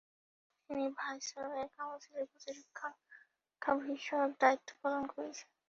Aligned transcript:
তিনি 0.69 0.85
ভাইসরয়ের 0.97 1.67
কাউন্সিলে 1.75 2.23
প্রতিরক্ষা 2.31 2.87
বিষয়ক 3.85 4.31
দায়িত্বপালন 4.41 5.03
করেছেন। 5.13 5.49